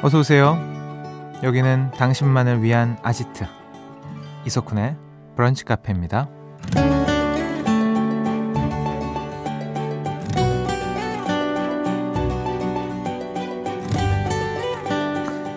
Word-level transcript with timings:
어서 0.00 0.20
오세요. 0.20 0.56
여기는 1.42 1.90
당신만을 1.90 2.62
위한 2.62 2.96
아지트 3.02 3.44
이석훈의 4.46 4.96
브런치 5.34 5.64
카페입니다. 5.64 6.28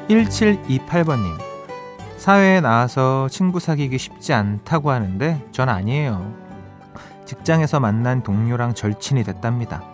1728번님. 0.09 1.37
사회에 2.17 2.61
나와서 2.61 3.27
친구 3.29 3.59
사귀기 3.59 3.99
쉽지 3.99 4.33
않다고 4.33 4.89
하는데 4.89 5.45
전 5.51 5.69
아니에요. 5.69 6.33
직장에서 7.25 7.79
만난 7.79 8.23
동료랑 8.23 8.73
절친이 8.73 9.23
됐답니다. 9.23 9.90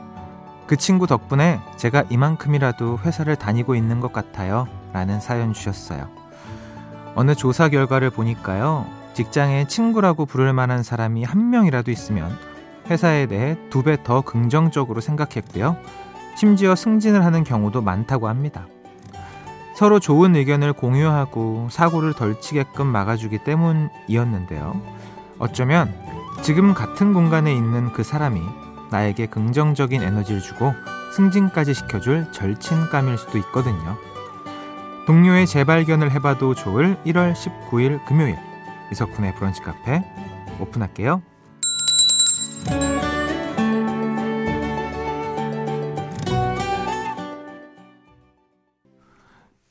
그 0.67 0.75
친구 0.75 1.07
덕분에 1.07 1.59
제가 1.77 2.03
이만큼이라도 2.09 2.99
회사를 2.99 3.35
다니고 3.37 3.75
있는 3.75 3.99
것 3.99 4.11
같아요. 4.11 4.67
라는 4.93 5.19
사연 5.19 5.53
주셨어요. 5.53 6.09
어느 7.15 7.35
조사 7.35 7.69
결과를 7.69 8.09
보니까요. 8.09 8.85
직장에 9.13 9.67
친구라고 9.67 10.25
부를 10.25 10.53
만한 10.53 10.83
사람이 10.83 11.23
한 11.23 11.49
명이라도 11.49 11.89
있으면 11.89 12.37
회사에 12.89 13.25
대해 13.25 13.57
두 13.69 13.81
배 13.83 13.97
더 14.03 14.21
긍정적으로 14.21 15.01
생각했고요. 15.01 15.77
심지어 16.35 16.75
승진을 16.75 17.25
하는 17.25 17.43
경우도 17.43 17.81
많다고 17.81 18.27
합니다. 18.27 18.67
서로 19.75 19.99
좋은 19.99 20.35
의견을 20.35 20.73
공유하고 20.73 21.67
사고를 21.71 22.13
덜 22.13 22.39
치게끔 22.39 22.87
막아주기 22.87 23.39
때문이었는데요. 23.39 24.79
어쩌면 25.39 25.93
지금 26.41 26.73
같은 26.73 27.13
공간에 27.13 27.53
있는 27.53 27.91
그 27.93 28.03
사람이 28.03 28.41
나에게 28.91 29.27
긍정적인 29.27 30.01
에너지를 30.01 30.41
주고 30.41 30.73
승진까지 31.15 31.73
시켜줄 31.73 32.31
절친감일 32.31 33.17
수도 33.17 33.37
있거든요. 33.39 33.97
동료의 35.05 35.47
재발견을 35.47 36.11
해봐도 36.11 36.53
좋을 36.53 36.97
1월 37.05 37.33
19일 37.33 38.03
금요일 38.05 38.37
이석훈의 38.91 39.35
브런치 39.35 39.61
카페 39.61 40.03
오픈할게요. 40.59 41.21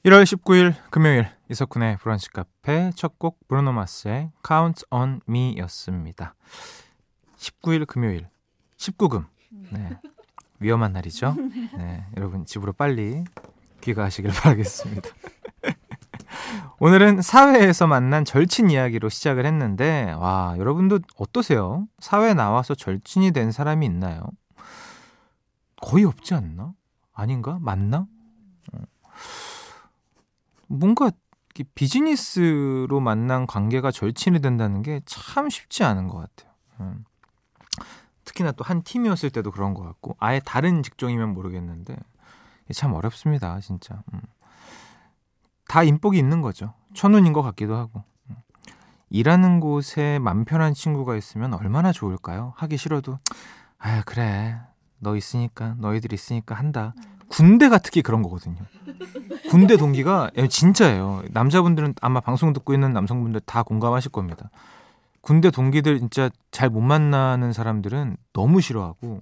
1월 0.05 0.23
19일 0.23 0.75
금요일 0.91 1.29
이석훈의 1.51 1.99
브런치 1.99 2.31
카페 2.31 2.91
첫 2.95 3.19
곡 3.19 3.41
브루노마스의 3.49 4.31
Count 4.47 4.85
on 4.91 5.21
Me였습니다. 5.29 6.35
19일 7.37 7.87
금요일 7.87 8.29
19금. 8.77 9.27
네. 9.73 9.91
위험한 10.61 10.93
날이죠. 10.93 11.35
네. 11.77 12.07
여러분 12.17 12.45
집으로 12.47 12.73
빨리 12.73 13.25
귀가하시길 13.83 14.31
바라겠습니다. 14.33 15.09
오늘은 16.79 17.23
사회에서 17.23 17.87
만난 17.87 18.25
절친 18.25 18.71
이야기로 18.71 19.09
시작을 19.09 19.47
했는데, 19.47 20.13
와, 20.19 20.55
여러분도 20.59 21.01
어떠세요? 21.17 21.87
사회 21.99 22.35
나와서 22.35 22.75
절친이 22.75 23.33
된 23.33 23.51
사람이 23.51 23.87
있나요? 23.87 24.27
거의 25.81 26.05
없지 26.05 26.35
않나? 26.35 26.73
아닌가? 27.15 27.59
맞나? 27.61 28.07
어. 28.73 28.79
뭔가 30.69 31.11
비즈니스로 31.75 33.01
만난 33.01 33.47
관계가 33.47 33.91
절친이 33.91 34.41
된다는 34.41 34.83
게 34.83 35.01
참 35.07 35.49
쉽지 35.49 35.85
않은 35.85 36.09
것 36.09 36.19
같아요. 36.19 36.53
음. 38.27 38.29
특히나 38.29 38.53
또 38.53 38.65
한 38.65 38.83
팀이었을 38.83 39.31
때도 39.31 39.51
그런 39.53 39.75
것 39.75 39.83
같고 39.85 40.17
아예 40.19 40.41
다른 40.45 40.83
직종이면 40.83 41.33
모르겠는데 41.33 41.97
참 42.75 42.93
어렵습니다 42.93 43.61
진짜. 43.61 44.03
음. 44.13 44.21
다 45.69 45.83
인복이 45.83 46.19
있는 46.19 46.43
거죠. 46.43 46.75
천운인 46.95 47.33
것 47.33 47.43
같기도 47.43 47.77
하고. 47.77 48.03
음. 48.31 48.37
일하는 49.11 49.61
곳에 49.61 50.19
맘 50.19 50.45
편한 50.45 50.75
친구가 50.75 51.17
있으면 51.17 51.55
얼마나 51.55 51.93
좋을까요? 51.93 52.53
하기 52.57 52.77
싫어도 52.77 53.19
아 53.79 54.03
그래. 54.05 54.59
너 54.99 55.15
있으니까 55.17 55.75
너희들 55.79 56.13
있으니까 56.13 56.55
한다. 56.55 56.95
군대가 57.29 57.79
특히 57.79 58.03
그런 58.03 58.23
거거든요. 58.23 58.57
군대 59.51 59.77
동기가 59.77 60.31
예, 60.37 60.49
진짜예요. 60.49 61.23
남자분들은 61.31 61.95
아마 62.01 62.21
방송 62.21 62.53
듣고 62.53 62.73
있는 62.73 62.93
남성분들 62.93 63.41
다 63.41 63.63
공감하실 63.63 64.11
겁니다 64.13 64.51
군대 65.27 65.51
동기들 65.51 65.99
진짜 65.99 66.31
잘 66.53 66.71
못 66.71 66.81
만나는 66.83 67.53
사람들은 67.53 68.17
너무 68.33 68.61
싫어하고 68.61 69.19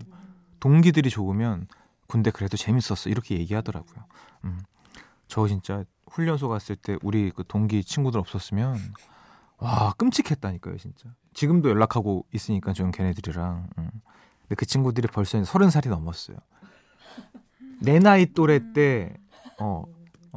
동기들이 0.61 1.09
좋으면 1.09 1.67
군대 2.09 2.31
그래도 2.31 2.59
재밌었어 2.59 3.09
이렇게 3.09 3.39
얘기하더라고요. 3.39 4.05
음. 4.45 4.61
저 5.29 5.49
진짜 5.49 5.83
훈련소 6.11 6.51
갔을 6.51 6.77
때 6.77 6.99
우리 7.03 7.31
그 7.31 7.43
동기 7.49 7.83
친구들 7.83 8.21
없었으면 8.21 8.77
와 9.57 9.95
끔찍했다니까요 9.97 10.77
진짜. 10.77 11.09
지금도 11.33 11.71
연락하고 11.71 12.27
있으니까 12.35 12.75
좀 12.75 12.91
걔네들이랑. 12.91 13.67
음. 13.79 13.91
근데 14.43 14.57
그 14.57 14.67
친구들이 14.67 15.09
벌써 15.09 15.43
서른 15.45 15.71
살이 15.71 15.89
넘었어요. 15.89 16.37
내 17.81 17.99
나이 17.99 18.27
또래 18.27 18.61
때 18.75 19.17
어. 19.59 19.87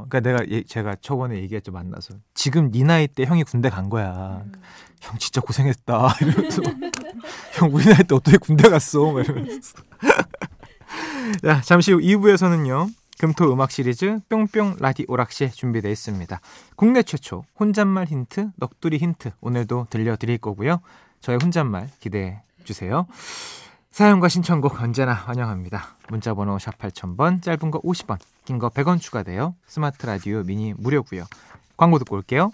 그러니까 0.10 0.20
내가 0.20 0.46
예, 0.50 0.64
제가 0.64 0.96
저번에 1.02 1.38
얘기했죠 1.38 1.72
만나서 1.72 2.16
지금 2.34 2.72
네 2.72 2.84
나이 2.84 3.08
때 3.08 3.26
형이 3.26 3.44
군대 3.44 3.70
간 3.70 3.90
거야. 3.90 4.44
음. 4.46 4.52
형 5.00 5.18
진짜 5.20 5.42
고생했다 5.42 6.16
이러면서 6.22 6.62
형 7.54 7.70
우리 7.72 7.86
나이 7.86 8.04
때 8.04 8.16
어떻게 8.16 8.38
군대 8.38 8.70
갔어? 8.70 9.12
막 9.12 9.24
이러면서 9.24 9.78
자 11.42 11.62
잠시 11.62 11.92
후 11.92 12.00
2부에서는요 12.00 12.90
금토 13.20 13.52
음악 13.52 13.72
시리즈 13.72 14.20
뿅뿅 14.30 14.78
라디 14.80 15.06
오락실 15.08 15.52
준비되어 15.52 15.92
있습니다. 15.92 16.40
국내 16.76 17.02
최초 17.02 17.46
혼잣말 17.60 18.06
힌트, 18.06 18.52
넋두리 18.58 18.98
힌트 18.98 19.32
오늘도 19.42 19.88
들려드릴 19.90 20.38
거고요. 20.38 20.82
저의 21.20 21.40
혼잣말 21.42 21.90
기대해 22.00 22.42
주세요. 22.64 23.08
사연과 23.90 24.30
신청곡 24.30 24.80
언제나 24.80 25.14
환영합니다. 25.14 25.98
문자번호 26.10 26.60
샵 26.60 26.78
8000번, 26.78 27.42
짧은 27.42 27.72
거 27.72 27.82
50원, 27.82 28.20
긴거 28.48 28.70
100원 28.70 29.02
추가돼요. 29.02 29.56
스마트 29.68 30.06
라디오 30.06 30.42
미니 30.42 30.74
무료고요. 30.74 31.26
광고 31.76 32.00
듣고 32.00 32.16
올게요. 32.16 32.54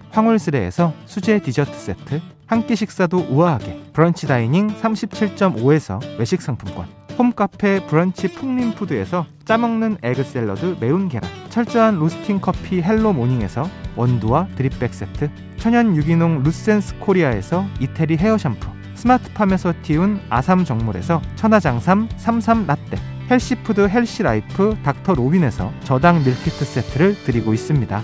황홀스레에서 0.11 0.93
수제 1.05 1.39
디저트 1.39 1.73
세트, 1.73 2.21
한 2.47 2.67
끼 2.67 2.75
식사도 2.75 3.27
우아하게 3.29 3.81
브런치 3.93 4.27
다이닝 4.27 4.75
37.5에서 4.81 5.99
외식 6.19 6.41
상품권, 6.41 6.85
홈카페 7.17 7.85
브런치 7.87 8.33
풍림푸드에서 8.33 9.25
짜먹는 9.45 9.97
egg 10.03 10.23
샐러드 10.23 10.77
매운 10.79 11.07
계란, 11.07 11.29
철저한 11.49 11.95
로스팅 11.95 12.41
커피 12.41 12.81
헬로 12.81 13.13
모닝에서 13.13 13.69
원두와 13.95 14.47
drip 14.55 14.77
bag 14.77 14.93
세트, 14.93 15.29
천연 15.57 15.95
유기농 15.95 16.43
루센스 16.43 16.97
코리아에서 16.99 17.65
이태리 17.79 18.17
헤어 18.17 18.37
샴푸, 18.37 18.69
스마트팜에서 18.95 19.73
띄운 19.81 20.19
아삼 20.29 20.65
정물에서 20.65 21.21
천하장삼 21.35 22.09
삼삼 22.17 22.67
라떼, 22.67 22.97
healthy 23.29 23.66
food 23.66 23.87
healthy 23.87 24.44
life 24.44 24.77
닥터 24.83 25.13
로빈에서 25.15 25.71
저당 25.85 26.23
밀키트 26.23 26.65
세트를 26.65 27.23
드리고 27.23 27.53
있습니다. 27.53 28.03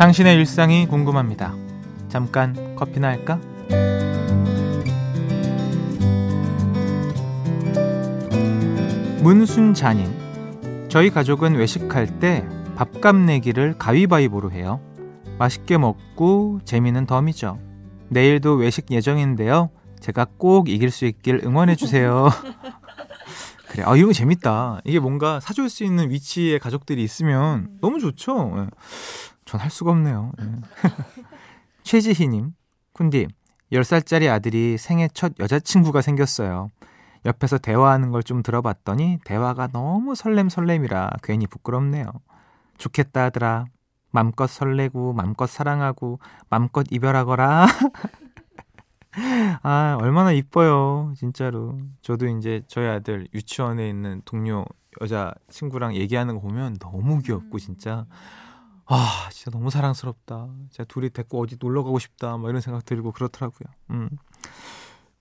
당신의 0.00 0.36
일상이 0.36 0.86
궁금합니다. 0.86 1.54
잠깐 2.08 2.74
커피나 2.74 3.08
할까? 3.08 3.38
문순자님, 9.22 10.88
저희 10.88 11.10
가족은 11.10 11.54
외식할 11.54 12.18
때 12.18 12.48
밥값 12.76 13.14
내기를 13.14 13.76
가위바위보로 13.76 14.52
해요. 14.52 14.80
맛있게 15.38 15.76
먹고 15.76 16.60
재미는 16.64 17.04
덤이죠. 17.04 17.58
내일도 18.08 18.54
외식 18.54 18.90
예정인데요. 18.90 19.68
제가 20.00 20.28
꼭 20.38 20.70
이길 20.70 20.90
수 20.90 21.04
있길 21.04 21.42
응원해 21.44 21.76
주세요. 21.76 22.30
그래, 23.68 23.82
아 23.86 23.94
이거 23.96 24.14
재밌다. 24.14 24.80
이게 24.86 24.98
뭔가 24.98 25.40
사줄 25.40 25.68
수 25.68 25.84
있는 25.84 26.08
위치에 26.08 26.56
가족들이 26.56 27.02
있으면 27.02 27.68
너무 27.82 28.00
좋죠. 28.00 28.68
예. 29.50 29.52
전할 29.52 29.70
수가 29.70 29.90
없네요. 29.92 30.32
예. 30.40 30.44
최지희님, 31.82 32.54
쿤디, 32.94 33.28
10살짜리 33.72 34.30
아들이 34.30 34.76
생애 34.78 35.08
첫 35.12 35.32
여자친구가 35.38 36.02
생겼어요. 36.02 36.70
옆에서 37.26 37.58
대화하는 37.58 38.10
걸 38.10 38.22
좀 38.22 38.42
들어봤더니 38.42 39.18
대화가 39.24 39.66
너무 39.68 40.14
설렘설렘이라 40.14 41.10
괜히 41.22 41.46
부끄럽네요. 41.46 42.06
좋겠다 42.78 43.24
하더라. 43.24 43.66
맘껏 44.12 44.48
설레고 44.50 45.12
맘껏 45.12 45.48
사랑하고 45.48 46.18
맘껏 46.48 46.86
이별하거라. 46.90 47.66
아, 49.62 49.98
얼마나 50.00 50.32
이뻐요. 50.32 51.12
진짜로. 51.16 51.78
저도 52.02 52.26
이제 52.28 52.62
저희 52.68 52.86
아들 52.86 53.28
유치원에 53.34 53.88
있는 53.88 54.22
동료 54.24 54.64
여자 55.00 55.32
친구랑 55.48 55.94
얘기하는 55.94 56.34
거 56.34 56.40
보면 56.40 56.78
너무 56.78 57.20
귀엽고 57.20 57.58
진짜 57.58 58.06
아, 58.92 59.28
진짜 59.30 59.52
너무 59.52 59.70
사랑스럽다. 59.70 60.48
진짜 60.68 60.84
둘이 60.84 61.10
데리고 61.10 61.40
어디 61.40 61.56
놀러 61.60 61.84
가고 61.84 62.00
싶다. 62.00 62.36
막 62.36 62.48
이런 62.48 62.60
생각 62.60 62.84
들고 62.84 63.12
그렇더라고요. 63.12 63.68
음. 63.90 64.10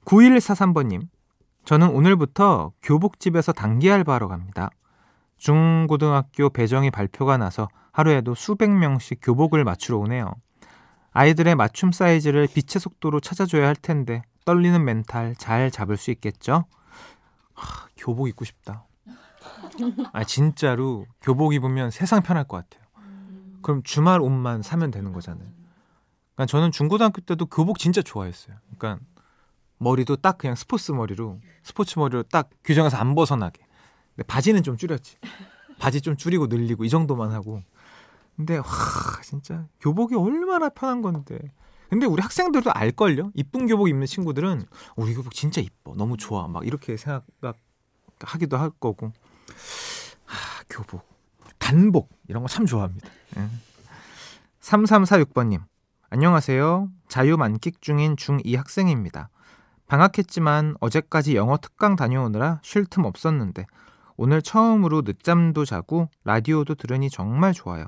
9143번님. 0.05 1.07
저는 1.65 1.89
오늘부터 1.89 2.71
교복집에서 2.81 3.51
단기 3.51 3.91
알바하러 3.91 4.27
갑니다. 4.27 4.71
중고등학교 5.37 6.49
배정이 6.49 6.89
발표가 6.89 7.37
나서 7.37 7.67
하루에도 7.91 8.33
수백 8.33 8.71
명씩 8.71 9.19
교복을 9.21 9.63
맞추러 9.63 9.99
오네요. 9.99 10.33
아이들의 11.11 11.53
맞춤 11.53 11.91
사이즈를 11.91 12.47
빛의 12.47 12.79
속도로 12.79 13.19
찾아줘야 13.19 13.67
할 13.67 13.75
텐데 13.75 14.23
떨리는 14.45 14.83
멘탈 14.83 15.35
잘 15.35 15.69
잡을 15.69 15.97
수 15.97 16.09
있겠죠? 16.09 16.65
하, 17.53 17.87
교복 17.97 18.29
입고 18.29 18.45
싶다. 18.45 18.87
아 20.11 20.23
진짜로 20.23 21.05
교복 21.21 21.53
입으면 21.53 21.91
세상 21.91 22.21
편할 22.21 22.45
것 22.45 22.57
같아요. 22.57 22.88
그럼 23.61 23.83
주말 23.83 24.21
옷만 24.21 24.61
사면 24.61 24.91
되는 24.91 25.11
거잖아요. 25.13 25.47
그러니까 26.35 26.45
저는 26.45 26.71
중고등학교 26.71 27.21
때도 27.21 27.45
교복 27.47 27.79
진짜 27.79 28.01
좋아했어요. 28.01 28.55
그러니까 28.77 29.03
머리도 29.77 30.17
딱 30.17 30.37
그냥 30.37 30.55
스포츠 30.55 30.91
머리로 30.91 31.39
스포츠 31.63 31.99
머리로 31.99 32.23
딱 32.23 32.49
규정에서 32.63 32.97
안 32.97 33.15
벗어나게. 33.15 33.65
근데 34.15 34.25
바지는 34.27 34.63
좀 34.63 34.77
줄였지. 34.77 35.17
바지 35.79 36.01
좀 36.01 36.17
줄이고 36.17 36.47
늘리고 36.47 36.83
이 36.83 36.89
정도만 36.89 37.31
하고. 37.31 37.61
근데 38.35 38.57
와 38.57 38.63
진짜 39.23 39.67
교복이 39.81 40.15
얼마나 40.15 40.69
편한 40.69 41.01
건데. 41.01 41.37
근데 41.89 42.05
우리 42.05 42.21
학생들도 42.21 42.71
알걸요? 42.71 43.31
이쁜 43.33 43.65
교복 43.65 43.89
입는 43.89 44.05
친구들은 44.05 44.65
우리 44.95 45.15
교복 45.15 45.33
진짜 45.33 45.59
이뻐. 45.59 45.95
너무 45.95 46.17
좋아. 46.17 46.47
막 46.47 46.65
이렇게 46.65 46.95
생각하기도 46.97 48.57
할 48.57 48.69
거고. 48.69 49.11
하, 50.25 50.63
교복. 50.69 51.03
단복. 51.69 52.09
이런 52.27 52.41
거 52.41 52.47
참 52.47 52.65
좋아합니다. 52.65 53.07
예. 53.37 53.47
3346번님. 54.59 55.61
안녕하세요. 56.09 56.89
자유 57.07 57.37
만끽 57.37 57.79
중인 57.83 58.15
중2 58.15 58.57
학생입니다. 58.57 59.29
방학했지만 59.87 60.77
어제까지 60.79 61.35
영어 61.35 61.57
특강 61.57 61.95
다녀오느라 61.95 62.59
쉴 62.63 62.85
틈 62.85 63.05
없었는데 63.05 63.67
오늘 64.17 64.41
처음으로 64.41 65.03
늦잠도 65.05 65.63
자고 65.65 66.09
라디오도 66.23 66.73
들으니 66.73 67.07
정말 67.11 67.53
좋아요. 67.53 67.85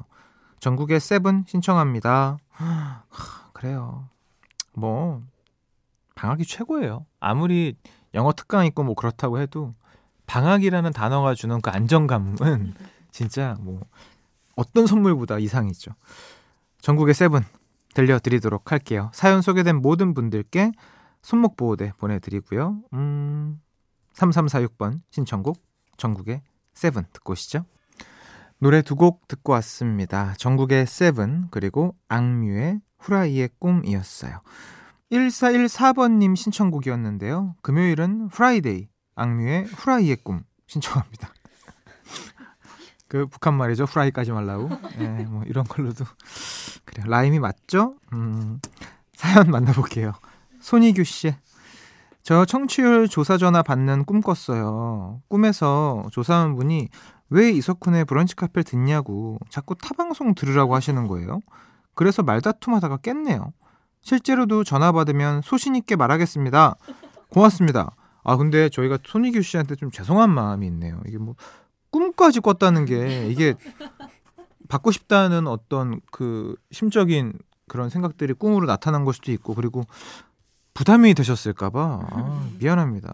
정국의 0.59 1.00
Seven 1.00 1.45
신청합니다. 1.48 2.38
하, 2.51 3.04
그래요. 3.51 4.07
뭐 4.74 5.24
방학이 6.13 6.45
최고예요. 6.45 7.07
아무리 7.19 7.75
영어 8.13 8.31
특강 8.33 8.68
있고 8.68 8.83
뭐 8.83 8.94
그렇다고 8.94 9.39
해도 9.39 9.74
방학이라는 10.28 10.94
단어가 10.94 11.33
주는 11.33 11.60
그 11.62 11.72
안정감은 11.72 12.75
진짜 13.11 13.55
뭐 13.59 13.81
어떤 14.55 14.87
선물보다 14.87 15.39
이상이죠. 15.39 15.91
정국의 16.81 17.13
Seven 17.13 17.44
들려드리도록 17.93 18.71
할게요. 18.71 19.11
사연 19.13 19.41
소개된 19.41 19.81
모든 19.81 20.13
분들께 20.13 20.71
손목 21.21 21.55
보호대 21.57 21.91
보내드리고요. 21.97 22.81
음, 22.93 23.61
3346번 24.13 25.01
신청곡 25.11 25.61
정국의 25.97 26.41
Seven 26.73 27.06
듣고 27.13 27.33
오시죠. 27.33 27.65
노래 28.59 28.81
두 28.81 28.95
곡 28.95 29.27
듣고 29.27 29.53
왔습니다. 29.53 30.33
정국의 30.38 30.85
Seven 30.88 31.47
그리고 31.51 31.95
악뮤의 32.09 32.79
후라이의 32.99 33.49
꿈이었어요. 33.59 34.41
1414번님 35.11 36.35
신청곡이었는데요. 36.35 37.55
금요일은 37.61 38.29
Friday 38.29 38.88
악뮤의 39.15 39.65
후라이의 39.65 40.17
꿈 40.23 40.43
신청합니다. 40.67 41.33
그 43.11 43.27
북한 43.27 43.55
말이죠. 43.55 43.87
프라이까지 43.87 44.31
말라고. 44.31 44.69
예, 44.99 45.05
네, 45.05 45.25
뭐 45.25 45.43
이런 45.45 45.65
걸로도 45.65 46.05
그래요. 46.85 47.05
라임이 47.09 47.39
맞죠? 47.39 47.95
음, 48.13 48.61
사연 49.15 49.51
만나볼게요. 49.51 50.13
손희규 50.61 51.03
씨. 51.03 51.35
저 52.23 52.45
청취율 52.45 53.09
조사 53.09 53.37
전화 53.37 53.63
받는 53.63 54.05
꿈 54.05 54.21
꿨어요. 54.21 55.19
꿈에서 55.27 56.05
조사원분이 56.13 56.87
왜 57.31 57.51
이석훈의 57.51 58.05
브런치 58.05 58.37
카페를 58.37 58.63
듣냐고 58.63 59.39
자꾸 59.49 59.75
타방송 59.75 60.33
들으라고 60.33 60.73
하시는 60.73 61.05
거예요. 61.07 61.41
그래서 61.95 62.23
말다툼하다가 62.23 62.97
깼네요. 62.97 63.51
실제로도 64.03 64.63
전화 64.63 64.93
받으면 64.93 65.41
소신 65.41 65.75
있게 65.75 65.97
말하겠습니다. 65.97 66.75
고맙습니다. 67.27 67.91
아 68.23 68.37
근데 68.37 68.69
저희가 68.69 68.99
손희규 69.03 69.41
씨한테 69.41 69.75
좀 69.75 69.91
죄송한 69.91 70.30
마음이 70.30 70.65
있네요. 70.68 71.01
이게 71.07 71.18
뭐 71.18 71.35
꿈까지 71.92 72.40
꿨다는 72.40 72.86
게 72.86 73.28
이게 73.28 73.54
받고 74.69 74.92
싶다는 74.92 75.48
어떤 75.48 76.00
그 76.12 76.56
심적인 76.71 77.33
그런 77.68 77.90
생각들이 77.90 78.33
꿈으로 78.33 78.66
나타난 78.66 79.04
걸 79.06 79.14
수도 79.14 79.31
있고 79.31 79.54
그리고 79.54 79.83
부담이 80.74 81.14
되셨을까봐 81.14 82.07
아, 82.12 82.50
미안합니다. 82.60 83.14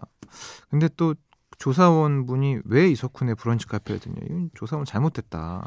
근데 0.70 0.88
또 0.96 1.14
조사원 1.58 2.26
분이 2.26 2.58
왜 2.64 2.88
이석훈의 2.88 3.34
브런치 3.34 3.66
카페를 3.66 3.98
듣냐? 4.00 4.16
이건 4.24 4.50
조사원 4.54 4.84
잘못됐다. 4.84 5.66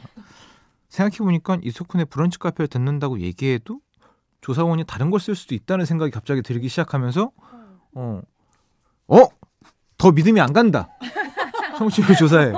생각해 0.87 1.17
보니까 1.17 1.57
이석훈의 1.61 2.05
브런치 2.05 2.39
카페를 2.39 2.67
듣는다고 2.69 3.19
얘기해도 3.19 3.79
조사원이 4.41 4.85
다른 4.85 5.09
걸 5.11 5.19
쓸 5.19 5.35
수도 5.35 5.53
있다는 5.53 5.85
생각이 5.85 6.11
갑자기 6.11 6.41
들기 6.41 6.69
시작하면서 6.69 7.31
어, 7.95 8.21
어, 9.07 9.17
더 9.97 10.11
믿음이 10.11 10.39
안 10.39 10.53
간다. 10.53 10.89
성취율 11.77 12.15
조사에 12.15 12.53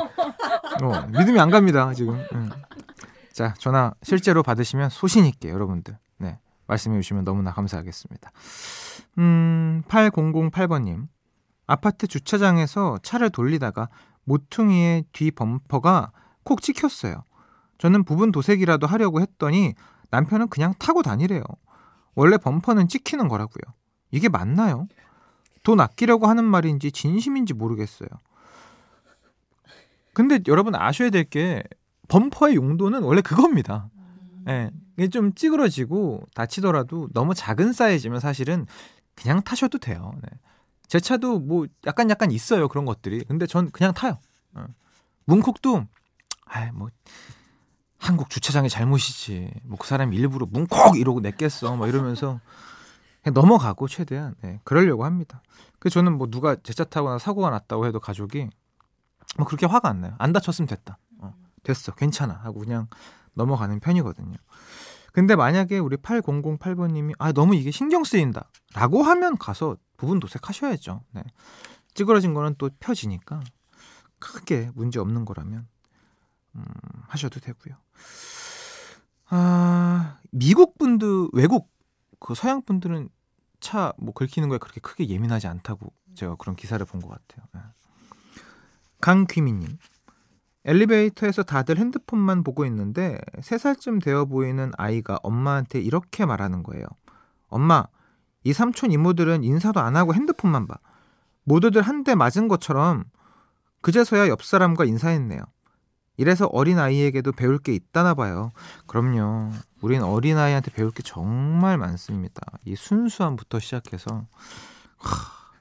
어, 0.92 1.08
믿음이 1.08 1.40
안 1.40 1.50
갑니다 1.50 1.94
지금. 1.94 2.20
응. 2.34 2.50
자 3.32 3.54
전화 3.58 3.94
실제로 4.04 4.44
받으시면 4.44 4.90
소신 4.90 5.26
있게 5.26 5.50
여러분들 5.50 5.98
네 6.18 6.40
말씀해 6.68 7.00
주시면 7.00 7.24
너무나 7.24 7.52
감사하겠습니다. 7.52 8.32
음, 9.20 9.84
8008번님. 9.88 11.08
아파트 11.66 12.08
주차장에서 12.08 13.00
차를 13.04 13.30
돌리다가 13.30 13.90
모퉁이의 14.26 15.06
뒤 15.12 15.32
범퍼가 15.32 16.12
콕 16.44 16.62
찍혔어요. 16.62 17.24
저는 17.78 18.04
부분 18.04 18.32
도색이라도 18.32 18.88
하려고 18.88 19.22
했더니 19.22 19.74
남편은 20.12 20.50
그냥 20.50 20.74
타고 20.78 21.02
다니래요. 21.02 21.42
원래 22.16 22.38
범퍼는 22.38 22.88
찍히는 22.88 23.28
거라고요. 23.28 23.74
이게 24.12 24.30
맞나요? 24.30 24.88
돈 25.64 25.80
아끼려고 25.80 26.28
하는 26.28 26.44
말인지 26.44 26.92
진심인지 26.92 27.54
모르겠어요. 27.54 28.10
근데 30.14 30.40
여러분 30.48 30.76
아셔야 30.76 31.10
될 31.10 31.24
게 31.26 31.64
범퍼의 32.10 32.56
용도는 32.56 33.02
원래 33.02 33.22
그겁니다. 33.22 33.90
예. 34.48 34.52
네, 34.52 34.72
이게 34.98 35.08
좀 35.08 35.34
찌그러지고 35.34 36.24
다치더라도 36.36 37.08
너무 37.14 37.34
작은 37.34 37.74
사이즈면 37.74 38.20
사실은 38.20 38.68
그냥 39.16 39.42
타셔도 39.42 39.78
돼요. 39.78 40.14
네. 40.22 40.30
제 40.88 41.00
차도 41.00 41.40
뭐 41.40 41.66
약간 41.88 42.10
약간 42.10 42.30
있어요 42.30 42.68
그런 42.68 42.86
것들이. 42.86 43.24
근데 43.26 43.48
전 43.48 43.72
그냥 43.72 43.94
타요. 43.94 44.20
어. 44.54 44.66
문콕도 45.26 45.86
아뭐 46.46 46.90
한국 47.98 48.30
주차장의 48.30 48.70
잘못이지. 48.70 49.50
뭐 49.64 49.78
그 49.80 49.88
사람이 49.88 50.16
일부러 50.18 50.46
문콕 50.46 50.98
이러고 50.98 51.22
냈겠어. 51.22 51.76
막 51.78 51.88
이러면서 51.88 52.40
그냥 53.24 53.34
넘어가고 53.34 53.88
최대한 53.88 54.36
네, 54.42 54.60
그러려고 54.66 55.06
합니다. 55.06 55.42
그래서 55.80 55.96
저는 55.96 56.18
뭐 56.18 56.28
누가 56.30 56.56
제 56.58 56.74
차 56.74 56.84
타거나 56.84 57.18
사고가 57.18 57.50
났다고 57.50 57.88
해도 57.88 58.00
가족이 58.02 58.50
뭐 59.38 59.46
그렇게 59.48 59.66
화가 59.66 59.90
안 59.90 60.02
나요. 60.02 60.16
안 60.20 60.34
다쳤으면 60.34 60.68
됐다. 60.68 60.98
어, 61.20 61.34
됐어, 61.64 61.94
괜찮아 61.94 62.34
하고 62.34 62.60
그냥 62.60 62.88
넘어가는 63.34 63.80
편이거든요. 63.80 64.36
근데 65.12 65.36
만약에 65.36 65.78
우리 65.80 65.96
8008번님이 65.98 67.14
아 67.20 67.32
너무 67.32 67.56
이게 67.56 67.72
신경 67.72 68.04
쓰인다 68.04 68.50
라고 68.74 69.04
하면 69.04 69.38
가서 69.38 69.78
부분 69.98 70.20
도색하셔야죠. 70.20 71.04
네. 71.12 71.24
찌그러진 71.94 72.34
거는 72.34 72.56
또 72.58 72.70
펴지니까 72.80 73.42
크게 74.20 74.72
문제 74.74 75.00
없는 75.00 75.26
거라면 75.26 75.68
음, 76.56 76.64
하셔도 77.08 77.40
되고요. 77.40 77.76
아 79.30 80.18
미국 80.32 80.78
분들 80.78 81.30
외국 81.34 81.72
그 82.20 82.36
서양 82.36 82.62
분들은 82.64 83.10
차 83.60 83.94
뭐 83.98 84.14
긁히는 84.14 84.50
거에 84.50 84.58
그렇게 84.58 84.82
크게 84.82 85.08
예민하지 85.08 85.48
않다고 85.48 85.94
제가 86.16 86.36
그런 86.36 86.56
기사를 86.56 86.84
본 86.86 87.02
것 87.02 87.10
같아요. 87.10 87.46
네. 87.54 87.62
강귀미님 89.04 89.68
엘리베이터에서 90.64 91.44
다들 91.44 91.78
핸드폰만 91.78 92.42
보고 92.46 92.66
있는데 92.66 93.20
3살쯤 93.42 94.02
되어 94.02 94.24
보이는 94.24 94.72
아이가 94.78 95.20
엄마한테 95.24 95.82
이렇게 95.82 96.26
말하는 96.26 96.64
거예요. 96.64 96.86
엄마, 97.50 97.84
이 98.46 98.54
삼촌 98.54 98.94
이모들은 98.94 99.44
인사도 99.44 99.82
안 99.82 99.98
하고 99.98 100.14
핸드폰만 100.14 100.68
봐. 100.68 100.78
모두들 101.44 101.82
한 101.82 102.06
대 102.06 102.16
맞은 102.16 102.48
것처럼 102.48 103.04
그제서야 103.82 104.30
옆 104.30 104.42
사람과 104.42 104.86
인사했네요. 104.86 105.42
이래서 106.16 106.46
어린아이에게도 106.46 107.34
배울 107.34 107.58
게 107.58 107.74
있다나 107.74 108.14
봐요. 108.14 108.54
그럼요. 108.88 109.52
우린 109.82 110.02
어린아이한테 110.02 110.72
배울 110.72 110.92
게 110.92 111.04
정말 111.04 111.78
많습니다. 111.78 112.42
이 112.64 112.78
순수함부터 112.78 113.60
시작해서. 113.60 114.28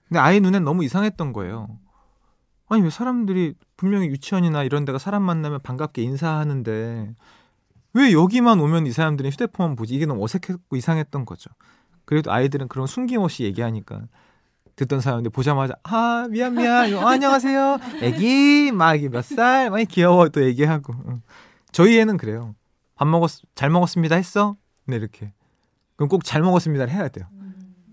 근데 0.06 0.20
아이 0.20 0.38
눈엔 0.38 0.62
너무 0.62 0.84
이상했던 0.84 1.32
거예요. 1.32 1.66
아니 2.72 2.82
왜 2.82 2.88
사람들이 2.90 3.54
분명히 3.76 4.06
유치원이나 4.06 4.62
이런 4.62 4.84
데가 4.86 4.98
사람 4.98 5.22
만나면 5.22 5.60
반갑게 5.62 6.00
인사하는데 6.02 7.14
왜 7.94 8.12
여기만 8.12 8.58
오면 8.60 8.86
이 8.86 8.92
사람들이 8.92 9.28
휴대폰만 9.28 9.76
보지? 9.76 9.94
이게 9.94 10.06
너무 10.06 10.24
어색했고 10.24 10.76
이상했던 10.76 11.26
거죠. 11.26 11.50
그래도 12.06 12.32
아이들은 12.32 12.68
그런 12.68 12.86
숨김없이 12.86 13.44
얘기하니까 13.44 14.02
듣던 14.76 15.02
사람인데 15.02 15.28
보자마자 15.28 15.74
아 15.82 16.26
미안 16.30 16.54
미안. 16.54 16.94
어, 16.94 17.06
안녕하세요. 17.06 17.78
애기 18.00 18.72
막몇 18.72 19.22
살? 19.22 19.68
막 19.70 19.84
귀여워. 19.88 20.30
또 20.30 20.42
얘기하고. 20.42 20.94
저희 21.72 21.98
애는 21.98 22.16
그래요 22.16 22.54
밥 22.94 23.06
먹었 23.06 23.30
잘 23.54 23.68
먹었습니다. 23.68 24.16
했어? 24.16 24.56
네 24.86 24.96
이렇게. 24.96 25.34
그럼 25.96 26.08
꼭 26.08 26.24
잘 26.24 26.40
먹었습니다를 26.42 26.90
해야 26.90 27.08
돼요 27.08 27.26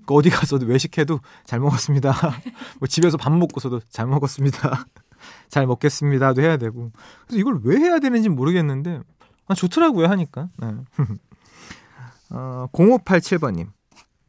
그 0.10 0.16
어디 0.16 0.32
가서도 0.32 0.66
외식해도 0.66 1.20
잘 1.46 1.60
먹었습니다. 1.60 2.12
뭐 2.82 2.88
집에서 2.88 3.16
밥 3.16 3.32
먹고서도 3.32 3.82
잘 3.90 4.08
먹었습니다. 4.08 4.86
잘 5.50 5.68
먹겠습니다도 5.68 6.42
해야 6.42 6.58
되고. 6.58 6.90
그래서 7.28 7.40
이걸 7.40 7.60
왜 7.64 7.78
해야 7.78 8.00
되는지 8.00 8.30
모르겠는데 8.30 9.02
아, 9.46 9.54
좋더라고요 9.54 10.08
하니까. 10.08 10.50
네. 10.58 10.74
어, 12.32 12.66
0587번님. 12.74 13.68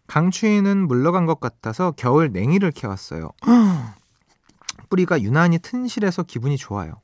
강추위는 0.07 0.87
물러간 0.87 1.25
것 1.25 1.41
같아서 1.41 1.93
겨울 1.93 2.31
냉이를 2.31 2.73
캐왔어요. 2.73 3.31
뿌리가 4.91 5.23
유난히 5.23 5.59
튼실해서 5.61 6.25
기분이 6.25 6.59
좋아요. 6.59 7.01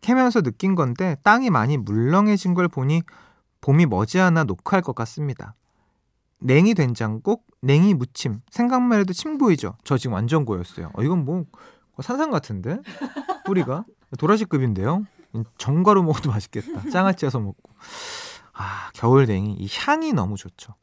캐면서 0.00 0.42
느낀 0.42 0.76
건데 0.76 1.16
땅이 1.24 1.50
많이 1.50 1.76
물렁해진 1.76 2.54
걸 2.54 2.68
보니 2.68 3.02
봄이 3.62 3.86
머지않아 3.86 4.44
녹화할 4.44 4.80
것 4.82 4.94
같습니다. 4.94 5.56
냉이 6.42 6.74
된장국, 6.74 7.46
냉이 7.60 7.94
무침. 7.94 8.40
생각만 8.50 9.00
해도 9.00 9.12
침 9.12 9.38
보이죠? 9.38 9.76
저 9.84 9.96
지금 9.96 10.14
완전 10.14 10.44
고였어요. 10.44 10.90
어, 10.94 11.02
이건 11.02 11.24
뭐 11.24 11.44
산삼 12.00 12.30
같은데? 12.30 12.80
뿌리가 13.44 13.84
도라지급인데요. 14.18 15.06
정가로 15.56 16.02
먹어도 16.02 16.30
맛있겠다. 16.30 16.90
짱아찌 16.90 17.26
해서 17.26 17.38
먹고. 17.38 17.72
아, 18.52 18.90
겨울 18.94 19.26
냉이 19.26 19.54
이 19.54 19.68
향이 19.70 20.12
너무 20.12 20.36
좋죠. 20.36 20.74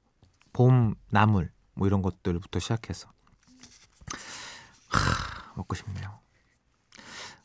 봄 0.53 0.95
나물 1.11 1.51
뭐 1.75 1.87
이런 1.87 2.01
것들부터 2.01 2.59
시작해서 2.59 3.09
하, 4.89 5.53
먹고 5.55 5.75
싶네요. 5.75 6.19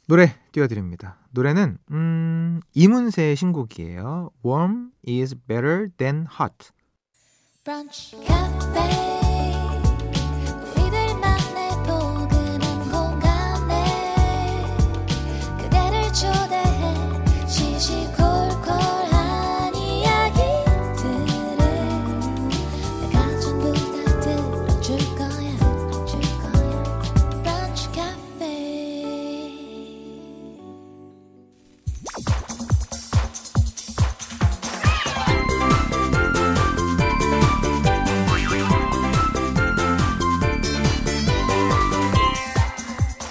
노래 0.06 0.34
띄워드립니다. 0.52 1.18
노래는 1.30 1.78
음, 1.90 2.60
이문세의 2.74 3.36
신곡이에요. 3.36 4.30
Warm 4.44 4.92
is 5.06 5.34
better 5.46 5.88
than 5.96 6.26
hot. 6.40 6.70
브런 7.64 7.88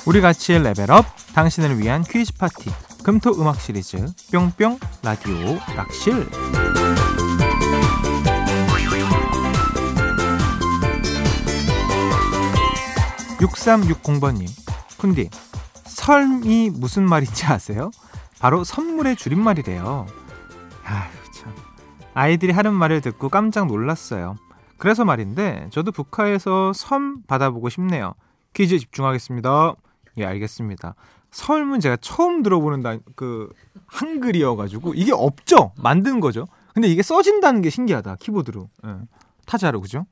우리 0.06 0.20
같이 0.20 0.58
레벨업 0.58 1.06
당신을 1.34 1.80
위한 1.80 2.04
퀴즈 2.04 2.34
파티 2.34 2.70
금토 3.04 3.32
음악 3.40 3.60
시리즈 3.62 4.06
뿅뿅 4.32 4.78
라디오 5.02 5.58
락실. 5.76 6.30
6360번님 13.40 14.48
쿤디 14.98 15.30
설이 15.86 16.72
무슨 16.72 17.08
말인지 17.08 17.46
아세요? 17.46 17.92
바로 18.40 18.64
선물의 18.64 19.16
줄임말이래요. 19.16 20.06
아휴 20.84 21.32
참. 21.34 21.54
아이들이 22.14 22.52
하는 22.52 22.74
말을 22.74 23.00
듣고 23.00 23.30
깜짝 23.30 23.68
놀랐어요. 23.68 24.36
그래서 24.78 25.06
말인데 25.06 25.68
저도 25.72 25.94
북한에서 25.94 26.74
섬 26.74 27.24
받아보고 27.24 27.70
싶네요. 27.70 28.16
퀴즈 28.54 28.80
집중하겠습니다 28.80 29.76
예, 30.18 30.26
알겠습니다. 30.26 30.96
설문 31.32 31.80
제가 31.80 31.98
처음 31.98 32.44
들어보는 32.44 32.84
다, 32.84 32.98
그 33.16 33.52
한글이어가지고 33.88 34.94
이게 34.94 35.12
없죠. 35.12 35.72
만든 35.78 36.20
거죠. 36.20 36.48
근데 36.74 36.88
이게 36.88 37.02
써진다는 37.02 37.62
게 37.62 37.70
신기하다. 37.70 38.18
키보드로 38.18 38.70
예, 38.86 38.96
타자로 39.46 39.82
그죠? 39.82 40.06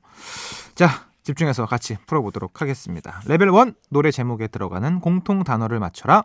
자 0.74 0.88
집중해서 1.22 1.66
같이 1.66 1.96
풀어보도록 2.06 2.60
하겠습니다. 2.60 3.20
레벨 3.26 3.48
1 3.48 3.74
노래 3.90 4.10
제목에 4.10 4.48
들어가는 4.48 5.00
공통 5.00 5.44
단어를 5.44 5.78
맞춰라. 5.78 6.24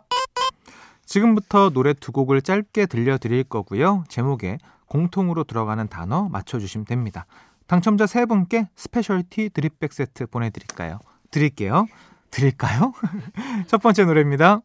지금부터 1.06 1.70
노래 1.70 1.94
두 1.94 2.12
곡을 2.12 2.42
짧게 2.42 2.86
들려드릴 2.86 3.44
거고요. 3.44 4.04
제목에 4.08 4.58
공통으로 4.86 5.44
들어가는 5.44 5.88
단어 5.88 6.28
맞춰주시면 6.28 6.84
됩니다. 6.84 7.26
당첨자 7.66 8.06
세 8.06 8.26
분께 8.26 8.68
스페셜티 8.76 9.50
드립백 9.50 9.92
세트 9.92 10.26
보내드릴까요? 10.26 10.98
드릴게요. 11.30 11.86
드릴까요? 12.30 12.92
첫 13.66 13.80
번째 13.82 14.04
노래입니다. 14.04 14.60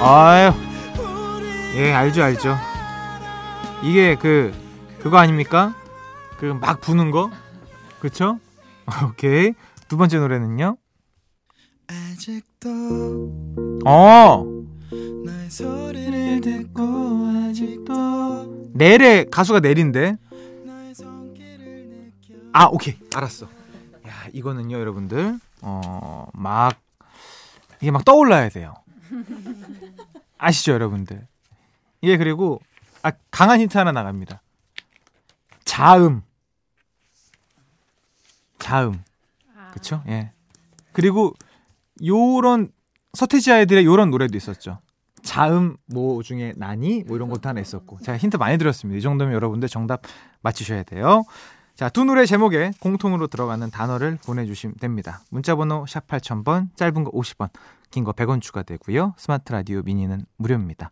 아유, 0.00 0.52
예, 1.74 1.92
알죠, 1.92 2.22
알죠. 2.22 2.56
이게 3.82 4.14
그, 4.14 4.52
그거 5.00 5.18
아닙니까? 5.18 5.74
그 6.38 6.54
막 6.54 6.80
부는 6.80 7.10
거? 7.10 7.30
그쵸? 8.00 8.38
오케이. 9.10 9.52
두 9.88 9.96
번째 9.96 10.18
노래는요? 10.18 10.76
어! 13.86 14.44
넬의 18.74 19.30
가수가 19.30 19.60
넬인데 19.60 20.16
아 22.58 22.66
오케이 22.72 22.98
알았어. 23.14 23.46
야 24.08 24.12
이거는요 24.32 24.80
여러분들 24.80 25.38
어막 25.62 26.76
이게 27.80 27.92
막 27.92 28.04
떠올라야 28.04 28.48
돼요. 28.48 28.74
아시죠 30.38 30.72
여러분들? 30.72 31.24
이게 32.00 32.16
그리고 32.16 32.60
아 33.02 33.12
강한 33.30 33.60
힌트 33.60 33.78
하나 33.78 33.92
나갑니다. 33.92 34.42
자음. 35.64 36.22
자음. 38.58 39.04
그쵸? 39.72 40.02
예. 40.08 40.32
그리고 40.90 41.34
요런 42.04 42.72
서태지 43.12 43.52
아이들의 43.52 43.84
요런 43.84 44.10
노래도 44.10 44.36
있었죠. 44.36 44.80
자음 45.22 45.76
뭐 45.86 46.24
중에 46.24 46.54
나니 46.56 47.04
뭐 47.04 47.14
이런 47.14 47.28
것도 47.28 47.48
하나 47.48 47.60
있었고 47.60 48.00
제가 48.00 48.18
힌트 48.18 48.36
많이 48.36 48.58
드렸습니다. 48.58 48.98
이 48.98 49.00
정도면 49.00 49.32
여러분들 49.32 49.68
정답 49.68 50.02
맞히셔야 50.40 50.82
돼요. 50.82 51.24
자, 51.78 51.88
두 51.88 52.02
노래 52.04 52.26
제목에 52.26 52.72
공통으로 52.80 53.28
들어가는 53.28 53.70
단어를 53.70 54.18
보내주시면 54.26 54.78
됩니다. 54.80 55.20
문자번호 55.30 55.86
샵 55.86 56.08
8000번, 56.08 56.74
짧은 56.74 57.04
거 57.04 57.12
50원, 57.12 57.50
긴 57.92 58.02
거 58.02 58.10
100원 58.10 58.40
추가되고요. 58.40 59.14
스마트 59.16 59.52
라디오 59.52 59.82
미니는 59.82 60.26
무료입니다. 60.38 60.90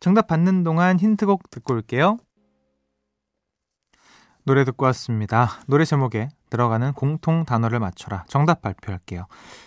정답 0.00 0.26
받는 0.26 0.64
동안 0.64 0.98
힌트곡 0.98 1.48
듣고 1.52 1.74
올게요. 1.74 2.18
노래 4.42 4.64
듣고 4.64 4.84
왔습니다. 4.86 5.48
노래 5.68 5.84
제목에 5.84 6.30
들어가는 6.50 6.92
공통 6.94 7.44
단어를 7.44 7.78
맞춰라. 7.78 8.24
정답 8.26 8.62
발표할게요. 8.62 9.26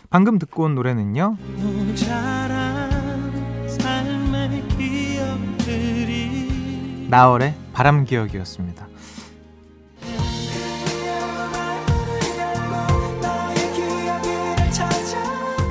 방금 0.09 0.39
듣고 0.39 0.63
온 0.63 0.75
노래는요. 0.75 1.37
나월의 7.09 7.55
바람 7.71 8.03
기억이었습니다. 8.03 8.88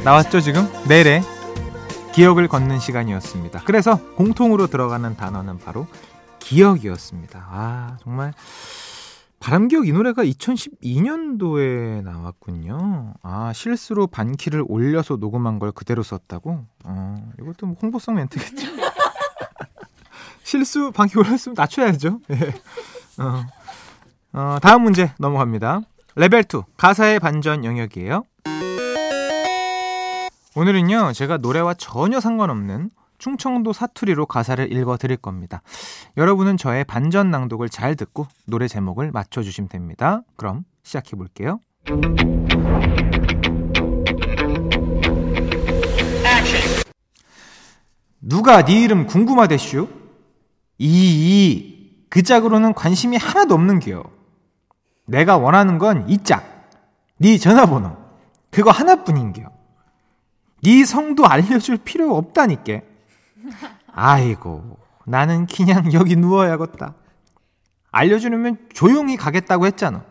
나왔죠 0.04 0.40
지금? 0.40 0.62
내래 0.88 1.20
기억을 2.14 2.48
걷는 2.48 2.78
시간이었습니다. 2.80 3.62
그래서 3.64 4.00
공통으로 4.14 4.66
들어가는 4.66 5.16
단어는 5.16 5.58
바로 5.58 5.86
기억이었습니다. 6.40 7.46
아 7.48 7.96
정말 8.02 8.32
바람기억 9.38 9.86
이 9.86 9.92
노래가 9.92 10.24
2012년도에 10.24 12.02
나왔군요. 12.02 13.14
아 13.22 13.52
실수로 13.52 14.06
반키를 14.08 14.64
올려서 14.66 15.16
녹음한 15.16 15.58
걸 15.58 15.70
그대로 15.72 16.02
썼다고? 16.02 16.64
어 16.84 17.16
이것도 17.40 17.66
뭐 17.66 17.76
홍보성 17.80 18.16
멘트겠죠. 18.16 18.66
실수 20.42 20.90
반키 20.92 21.18
올렸으면 21.18 21.54
낮춰야죠. 21.56 22.20
예. 22.30 22.54
어. 23.22 23.44
어, 24.32 24.58
다음 24.60 24.82
문제 24.82 25.12
넘어갑니다. 25.18 25.82
레벨 26.16 26.42
2 26.42 26.62
가사의 26.76 27.20
반전 27.20 27.64
영역이에요. 27.64 28.24
오늘은요, 30.58 31.12
제가 31.12 31.36
노래와 31.36 31.74
전혀 31.74 32.18
상관없는 32.18 32.90
충청도 33.18 33.72
사투리로 33.72 34.26
가사를 34.26 34.72
읽어 34.72 34.96
드릴 34.96 35.16
겁니다. 35.16 35.62
여러분은 36.16 36.56
저의 36.56 36.82
반전 36.82 37.30
낭독을 37.30 37.68
잘 37.68 37.94
듣고 37.94 38.26
노래 38.44 38.66
제목을 38.66 39.12
맞춰 39.12 39.44
주시면 39.44 39.68
됩니다. 39.68 40.22
그럼 40.34 40.64
시작해 40.82 41.14
볼게요. 41.14 41.60
누가 48.20 48.64
네 48.64 48.80
이름 48.82 49.06
궁금하대슈? 49.06 49.88
이, 50.78 51.92
그 52.10 52.22
짝으로는 52.24 52.74
관심이 52.74 53.16
하나도 53.16 53.54
없는 53.54 53.78
겨. 53.78 54.02
내가 55.06 55.36
원하는 55.38 55.78
건 55.78 56.06
이 56.08 56.18
짝. 56.24 56.68
네 57.18 57.38
전화번호. 57.38 57.96
그거 58.50 58.72
하나뿐인 58.72 59.32
겨. 59.34 59.57
네 60.62 60.84
성도 60.84 61.26
알려줄 61.26 61.78
필요 61.78 62.16
없다니까. 62.16 62.80
아이고, 63.92 64.78
나는 65.06 65.46
그냥 65.46 65.92
여기 65.92 66.16
누워야겠다. 66.16 66.94
알려주려면 67.90 68.58
조용히 68.72 69.16
가겠다고 69.16 69.66
했잖아. 69.66 70.04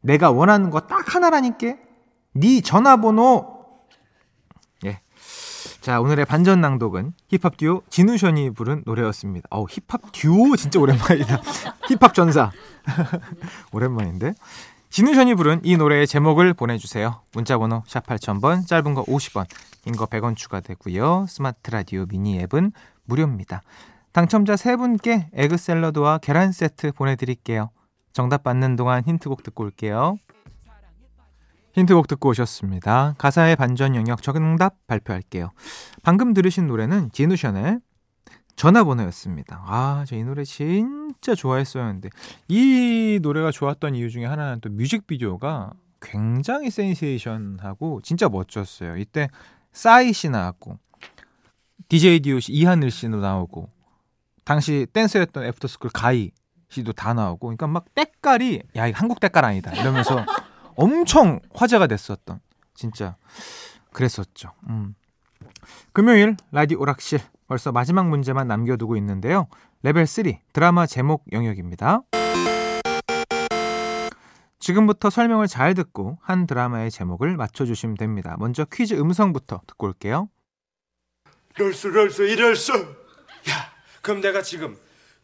내가 0.00 0.30
원하는 0.30 0.70
거 0.70 0.80
딱 0.80 1.14
하나라니까. 1.14 1.74
네 2.34 2.60
전화번호. 2.60 3.58
예. 4.84 5.00
자, 5.80 6.00
오늘의 6.00 6.24
반전 6.24 6.60
낭독은 6.60 7.12
힙합 7.28 7.56
듀오 7.56 7.82
진우션이 7.88 8.50
부른 8.50 8.82
노래였습니다. 8.86 9.46
어우, 9.50 9.66
힙합 9.68 10.12
듀오 10.12 10.56
진짜 10.56 10.78
오랜만이다. 10.80 11.40
힙합 11.88 12.14
전사. 12.14 12.50
오랜만인데. 13.72 14.34
진우션이 14.90 15.34
부른 15.34 15.60
이 15.64 15.76
노래의 15.76 16.06
제목을 16.06 16.54
보내주세요. 16.54 17.22
문자번호 17.32 17.82
샵 17.86 18.06
8000번, 18.06 18.66
짧은 18.66 18.94
거 18.94 19.04
50원, 19.04 19.46
긴 19.82 19.94
거 19.96 20.06
100원 20.06 20.34
추가되고요. 20.36 21.26
스마트 21.28 21.70
라디오 21.70 22.06
미니 22.06 22.40
앱은 22.40 22.72
무료입니다. 23.04 23.62
당첨자 24.12 24.54
3분께 24.54 25.26
egg 25.32 25.56
샐러드와 25.56 26.18
계란 26.18 26.52
세트 26.52 26.92
보내드릴게요. 26.92 27.70
정답 28.12 28.42
받는 28.42 28.76
동안 28.76 29.04
힌트곡 29.04 29.42
듣고 29.42 29.64
올게요. 29.64 30.18
힌트곡 31.74 32.08
듣고 32.08 32.30
오셨습니다. 32.30 33.14
가사의 33.18 33.54
반전 33.54 33.94
영역 33.94 34.22
정답 34.22 34.74
발표할게요. 34.86 35.50
방금 36.02 36.34
들으신 36.34 36.66
노래는 36.66 37.10
진우션의 37.12 37.78
전화번호였습니다. 38.58 39.62
아, 39.64 40.04
저 40.06 40.16
이 40.16 40.24
노래 40.24 40.44
진짜 40.44 41.34
좋아했었는데 41.34 42.10
이 42.48 43.20
노래가 43.22 43.50
좋았던 43.52 43.94
이유 43.94 44.10
중에 44.10 44.26
하나는 44.26 44.60
또 44.60 44.68
뮤직비디오가 44.68 45.72
굉장히 46.00 46.70
센세이션하고 46.70 48.00
진짜 48.02 48.28
멋졌어요. 48.28 48.96
이때 48.96 49.28
싸이 49.72 50.12
씨 50.12 50.28
나왔고 50.28 50.78
DJ 51.88 52.20
DOC 52.20 52.52
이하늘 52.52 52.90
씨도 52.90 53.18
나오고 53.18 53.70
당시 54.44 54.86
댄서였던 54.92 55.44
애프터스쿨 55.44 55.90
가희 55.94 56.32
씨도 56.68 56.92
다 56.92 57.14
나오고 57.14 57.46
그러니까 57.46 57.66
막 57.68 57.84
때깔이 57.94 58.62
야 58.76 58.86
이거 58.88 58.98
한국 58.98 59.20
때깔 59.20 59.44
아니다 59.44 59.72
이러면서 59.72 60.24
엄청 60.76 61.40
화제가 61.54 61.86
됐었던 61.86 62.40
진짜 62.74 63.16
그랬었죠. 63.92 64.50
음. 64.68 64.94
금요일 65.92 66.36
라디오 66.52 66.78
오락실 66.80 67.20
벌써 67.48 67.72
마지막 67.72 68.08
문제만 68.08 68.46
남겨두고 68.46 68.96
있는데요. 68.98 69.48
레벨 69.82 70.06
3 70.06 70.24
드라마 70.52 70.86
제목 70.86 71.24
영역입니다. 71.32 72.02
지금부터 74.60 75.08
설명을 75.08 75.48
잘 75.48 75.72
듣고 75.72 76.18
한 76.20 76.46
드라마의 76.46 76.90
제목을 76.90 77.36
맞춰주시면 77.36 77.96
됩니다. 77.96 78.36
먼저 78.38 78.66
퀴즈 78.66 78.94
음성부터 78.94 79.62
듣고 79.66 79.86
올게요. 79.86 80.28
럴수 81.56 81.88
럴수 81.88 82.24
이럴수 82.24 82.72
야 83.48 83.72
그럼 84.02 84.20
내가 84.20 84.42
지금 84.42 84.76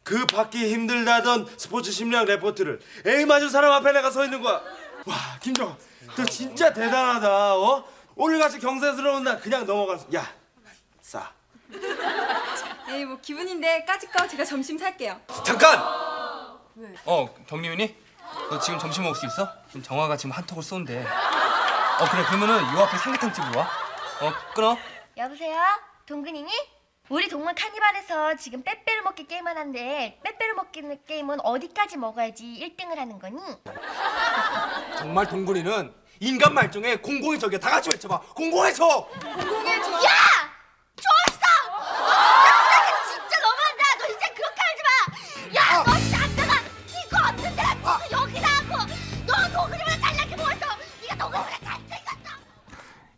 그 0.03 0.27
받기 0.27 0.73
힘들다던 0.73 1.47
스포츠 1.59 1.93
심리학 1.93 2.25
레포트를 2.27 2.81
A 3.07 3.25
맞은 3.27 3.51
사람 3.51 3.71
앞에 3.73 3.93
내가 3.93 4.11
서 4.11 4.25
있는 4.25 4.43
거야 4.43 4.61
와 5.07 5.15
김정아 5.41 5.77
너 6.17 6.25
진짜 6.25 6.73
대단하다 6.73 7.57
어 7.57 7.85
오늘 8.17 8.41
같이 8.41 8.59
경사스러운 8.59 9.23
날 9.23 9.41
그냥 9.41 9.65
넘어가서 9.65 10.09
야싸 10.13 11.33
에이 12.91 13.05
뭐 13.05 13.19
기분인데 13.21 13.85
까짓 13.85 14.11
거 14.13 14.27
제가 14.27 14.45
점심 14.45 14.79
살게요. 14.79 15.21
잠깐! 15.45 15.79
어, 17.07 17.35
경리민이? 17.47 17.97
너 18.51 18.59
지금 18.59 18.79
점심 18.79 19.05
먹을 19.05 19.15
수 19.17 19.27
있어? 19.27 19.49
지금 19.69 19.83
정화가 19.83 20.17
지금 20.17 20.33
한 20.33 20.45
턱을 20.45 20.63
쏘는데. 20.63 21.01
어, 21.05 22.05
그래. 22.11 22.25
그러면은 22.25 22.57
요 22.75 22.81
앞에 22.83 22.97
삼계탕 22.99 23.33
집으로 23.33 23.59
와. 23.61 23.65
어, 24.21 24.33
끊어. 24.55 24.77
여보세요? 25.17 25.57
동근이니? 26.07 26.51
우리 27.11 27.29
동물 27.29 27.55
카니발에서 27.55 28.37
지금 28.37 28.63
빼빼로 28.63 29.03
먹기 29.05 29.27
게임 29.27 29.47
하는데 29.47 30.19
빼빼로 30.25 30.55
먹기 30.55 30.83
게임은 31.07 31.41
어디까지 31.41 31.99
먹어야지 31.99 32.75
1등을 32.79 32.97
하는 32.97 33.19
거니? 33.19 33.39
정말 34.97 35.27
동근이는 35.29 35.95
인간 36.21 36.55
말종의 36.55 37.03
공공의 37.03 37.39
적이야. 37.39 37.61
다 37.61 37.71
같이 37.71 37.91
외쳐봐. 37.91 38.19
공공의 38.35 38.75
적! 38.75 39.11
공공의 39.21 39.83
저 39.83 39.93
야! 39.93 40.11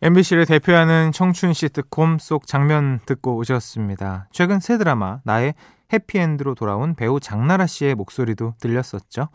MBC를 0.06 0.46
대표하는 0.46 1.10
청춘 1.10 1.52
시트콤 1.52 2.18
속 2.20 2.46
장면 2.46 3.00
듣고 3.06 3.34
오셨습니다. 3.38 4.28
최근 4.30 4.60
새 4.60 4.78
드라마 4.78 5.18
나의 5.24 5.54
해피엔드로 5.92 6.54
돌아온 6.54 6.94
배우 6.94 7.18
장나라 7.18 7.66
씨의 7.66 7.96
목소리도 7.96 8.54
들렸었죠. 8.60 9.26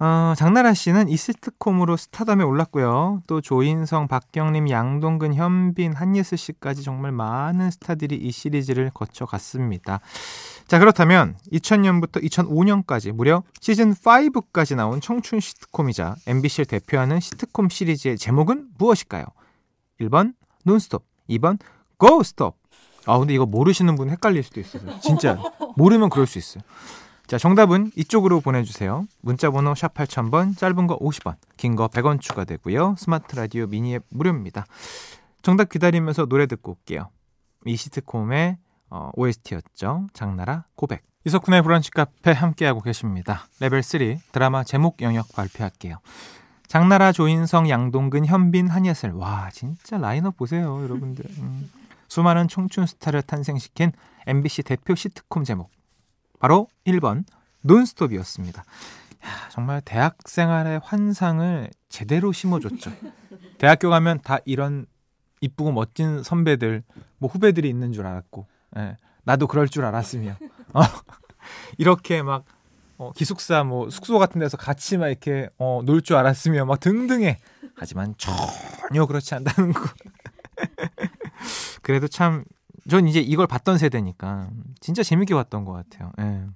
어, 0.00 0.34
장나라 0.36 0.74
씨는 0.74 1.08
이 1.08 1.16
시트콤으로 1.16 1.96
스타덤에 1.96 2.42
올랐고요. 2.42 3.22
또 3.28 3.40
조인성, 3.40 4.08
박경림, 4.08 4.70
양동근, 4.70 5.34
현빈, 5.34 5.92
한예슬 5.92 6.36
씨까지 6.36 6.82
정말 6.82 7.12
많은 7.12 7.70
스타들이 7.70 8.16
이 8.16 8.32
시리즈를 8.32 8.90
거쳐갔습니다. 8.92 10.00
자, 10.66 10.80
그렇다면 10.80 11.36
2000년부터 11.52 12.20
2005년까지 12.24 13.12
무려 13.12 13.44
시즌 13.60 13.94
5까지 13.94 14.74
나온 14.74 15.00
청춘 15.00 15.38
시트콤이자 15.38 16.16
MBC를 16.26 16.64
대표하는 16.64 17.20
시트콤 17.20 17.68
시리즈의 17.68 18.18
제목은 18.18 18.70
무엇일까요? 18.78 19.26
1번 20.08 20.34
논스톱, 20.64 21.04
2번 21.30 21.58
고스톱. 21.96 22.56
아 23.06 23.18
근데 23.18 23.34
이거 23.34 23.46
모르시는 23.46 23.96
분 23.96 24.10
헷갈릴 24.10 24.42
수도 24.42 24.60
있어요. 24.60 24.98
진짜 25.00 25.38
모르면 25.76 26.08
그럴 26.10 26.26
수 26.26 26.38
있어요. 26.38 26.62
자 27.26 27.38
정답은 27.38 27.90
이쪽으로 27.96 28.40
보내주세요. 28.40 29.06
문자번호 29.22 29.74
샵 29.74 29.94
8000번 29.94 30.56
짧은 30.58 30.86
거 30.86 30.98
50원 30.98 31.36
긴 31.56 31.74
거 31.76 31.88
100원 31.88 32.20
추가되고요. 32.20 32.96
스마트 32.98 33.34
라디오 33.36 33.66
미니 33.66 33.94
앱 33.94 34.04
무료입니다. 34.10 34.66
정답 35.42 35.68
기다리면서 35.68 36.26
노래 36.26 36.46
듣고 36.46 36.72
올게요. 36.72 37.10
이 37.66 37.76
시트콤의 37.76 38.58
어, 38.90 39.10
OST였죠. 39.14 40.08
장나라 40.12 40.66
고백. 40.76 41.02
이석훈의 41.24 41.62
브런치 41.62 41.90
카페 41.92 42.32
함께하고 42.32 42.80
계십니다. 42.82 43.46
레벨 43.60 43.82
3 43.82 44.18
드라마 44.32 44.64
제목 44.64 45.00
영역 45.02 45.32
발표할게요. 45.32 45.96
장나라, 46.72 47.12
조인성, 47.12 47.68
양동근, 47.68 48.24
현빈, 48.24 48.66
한예슬. 48.68 49.10
와, 49.10 49.50
진짜 49.52 49.98
라인업 49.98 50.38
보세요, 50.38 50.82
여러분들. 50.82 51.22
음. 51.36 51.70
수많은 52.08 52.48
청춘 52.48 52.86
스타를 52.86 53.20
탄생시킨 53.20 53.92
MBC 54.26 54.62
대표 54.62 54.94
시트콤 54.94 55.44
제목 55.44 55.70
바로 56.38 56.68
1번 56.86 57.24
논스톱이었습니다. 57.60 58.62
야, 58.62 59.48
정말 59.50 59.82
대학 59.82 60.16
생활의 60.24 60.80
환상을 60.82 61.68
제대로 61.90 62.32
심어줬죠. 62.32 62.90
대학교 63.58 63.90
가면 63.90 64.20
다 64.22 64.38
이런 64.46 64.86
이쁘고 65.42 65.72
멋진 65.72 66.22
선배들, 66.22 66.84
뭐 67.18 67.28
후배들이 67.28 67.68
있는 67.68 67.92
줄 67.92 68.06
알았고, 68.06 68.46
예, 68.78 68.96
나도 69.24 69.46
그럴 69.46 69.68
줄 69.68 69.84
알았으며, 69.84 70.36
어, 70.72 70.80
이렇게 71.76 72.22
막 72.22 72.46
어, 73.02 73.12
기숙사 73.12 73.64
뭐 73.64 73.90
숙소 73.90 74.18
같은 74.18 74.38
데서 74.40 74.56
같이 74.56 74.96
막 74.96 75.08
이렇게 75.08 75.48
어, 75.58 75.80
놀 75.84 76.02
줄 76.02 76.16
알았으며 76.16 76.64
막 76.64 76.78
등등해. 76.78 77.38
하지만 77.74 78.14
전혀 78.16 79.06
그렇지 79.06 79.34
않다는 79.34 79.72
거. 79.72 79.80
그래도 81.82 82.06
참, 82.06 82.44
전 82.88 83.08
이제 83.08 83.18
이걸 83.20 83.46
봤던 83.46 83.78
세대니까 83.78 84.50
진짜 84.80 85.02
재밌게 85.02 85.34
봤던 85.34 85.64
것 85.64 85.72
같아요. 85.72 86.12
예. 86.20 86.46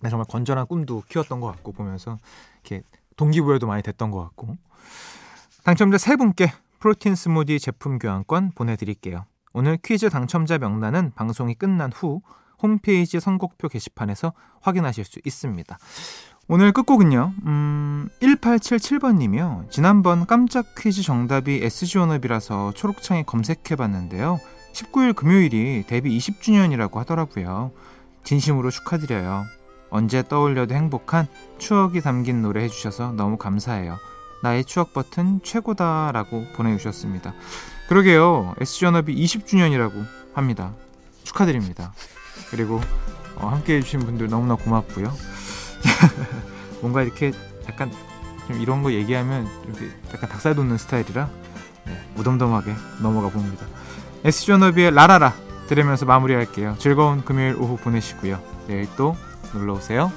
나 0.00 0.10
정말 0.10 0.26
건전한 0.28 0.66
꿈도 0.66 1.02
키웠던 1.08 1.40
것 1.40 1.46
같고 1.48 1.72
보면서 1.72 2.18
이렇게 2.62 2.82
동기부여도 3.16 3.66
많이 3.66 3.82
됐던 3.82 4.10
것 4.10 4.20
같고 4.22 4.56
당첨자 5.64 5.98
세 5.98 6.16
분께 6.16 6.52
프로틴 6.80 7.14
스무디 7.14 7.58
제품 7.58 7.98
교환권 7.98 8.52
보내드릴게요. 8.54 9.24
오늘 9.54 9.78
퀴즈 9.82 10.10
당첨자 10.10 10.58
명단은 10.58 11.12
방송이 11.14 11.54
끝난 11.54 11.90
후 11.92 12.20
홈페이지 12.62 13.20
선곡표 13.20 13.68
게시판에서 13.68 14.32
확인하실 14.60 15.04
수 15.04 15.20
있습니다. 15.24 15.78
오늘 16.46 16.72
끝곡은요. 16.72 17.32
음, 17.46 18.08
1877번님이요. 18.20 19.70
지난번 19.70 20.26
깜짝 20.26 20.74
퀴즈 20.76 21.02
정답이 21.02 21.60
SG워너비라서 21.62 22.72
초록창에 22.72 23.22
검색해봤는데요. 23.22 24.38
19일 24.74 25.14
금요일이 25.14 25.84
데뷔 25.86 26.16
20주년이라고 26.18 26.94
하더라고요. 26.94 27.72
진심으로 28.24 28.70
축하드려요. 28.70 29.44
언제 29.88 30.22
떠올려도 30.22 30.74
행복한 30.74 31.28
추억이 31.58 32.00
담긴 32.00 32.42
노래 32.42 32.64
해주셔서 32.64 33.12
너무 33.12 33.38
감사해요. 33.38 33.96
나의 34.42 34.64
추억 34.64 34.92
버튼 34.92 35.40
최고다라고 35.42 36.44
보내주셨습니다. 36.56 37.32
그러게요. 37.88 38.54
SG워너비 38.60 39.14
20주년이라고 39.14 40.04
합니다. 40.34 40.74
축하드립니다. 41.22 41.94
그리고 42.50 42.80
어, 43.36 43.48
함께 43.48 43.76
해주신 43.76 44.00
분들 44.00 44.28
너무나 44.28 44.54
고맙고요. 44.54 45.12
뭔가 46.80 47.02
이렇게 47.02 47.32
약간 47.68 47.90
좀 48.46 48.60
이런 48.60 48.82
거 48.82 48.92
얘기하면 48.92 49.48
이렇게 49.64 49.90
약간 50.12 50.28
닭살 50.28 50.54
돋는 50.54 50.78
스타일이라 50.78 51.28
네, 51.86 52.08
무덤덤하게 52.14 52.74
넘어가 53.02 53.28
봅니다. 53.28 53.66
SG워너비의 54.24 54.94
라라라 54.94 55.34
들으면서 55.68 56.06
마무리할게요. 56.06 56.76
즐거운 56.78 57.24
금요일 57.24 57.56
오후 57.56 57.76
보내시고요. 57.76 58.40
내일 58.66 58.88
또 58.96 59.16
놀러 59.52 59.74
오세요. 59.74 60.12